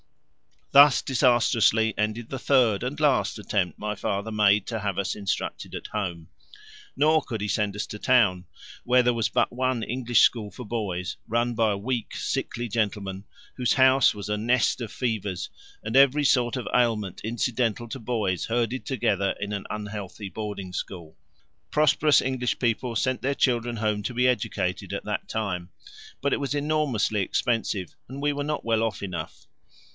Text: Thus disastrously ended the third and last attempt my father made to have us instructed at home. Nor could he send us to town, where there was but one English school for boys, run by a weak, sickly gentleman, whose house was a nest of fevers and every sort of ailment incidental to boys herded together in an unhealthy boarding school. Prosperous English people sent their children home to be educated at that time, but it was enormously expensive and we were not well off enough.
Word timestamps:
Thus 0.71 1.01
disastrously 1.03 1.93
ended 1.97 2.29
the 2.29 2.39
third 2.39 2.81
and 2.81 2.97
last 2.99 3.37
attempt 3.37 3.77
my 3.77 3.93
father 3.93 4.31
made 4.31 4.65
to 4.67 4.79
have 4.79 4.97
us 4.97 5.13
instructed 5.13 5.75
at 5.75 5.87
home. 5.87 6.29
Nor 6.95 7.21
could 7.21 7.41
he 7.41 7.47
send 7.49 7.75
us 7.75 7.85
to 7.87 7.99
town, 7.99 8.45
where 8.85 9.03
there 9.03 9.13
was 9.13 9.27
but 9.29 9.51
one 9.51 9.83
English 9.83 10.21
school 10.21 10.49
for 10.49 10.65
boys, 10.65 11.17
run 11.27 11.53
by 11.55 11.71
a 11.73 11.77
weak, 11.77 12.15
sickly 12.15 12.67
gentleman, 12.69 13.25
whose 13.57 13.73
house 13.73 14.15
was 14.15 14.27
a 14.29 14.37
nest 14.37 14.79
of 14.81 14.91
fevers 14.93 15.49
and 15.83 15.95
every 15.97 16.23
sort 16.23 16.55
of 16.55 16.69
ailment 16.73 17.21
incidental 17.23 17.87
to 17.89 17.99
boys 17.99 18.45
herded 18.45 18.85
together 18.85 19.35
in 19.41 19.51
an 19.53 19.65
unhealthy 19.69 20.29
boarding 20.29 20.71
school. 20.73 21.15
Prosperous 21.69 22.21
English 22.21 22.57
people 22.57 22.95
sent 22.95 23.21
their 23.21 23.35
children 23.35 23.75
home 23.75 24.01
to 24.03 24.13
be 24.15 24.27
educated 24.27 24.93
at 24.93 25.03
that 25.05 25.27
time, 25.27 25.69
but 26.21 26.31
it 26.33 26.39
was 26.39 26.55
enormously 26.55 27.21
expensive 27.21 27.93
and 28.07 28.21
we 28.21 28.33
were 28.33 28.43
not 28.43 28.65
well 28.65 28.81
off 28.81 29.03
enough. 29.03 29.45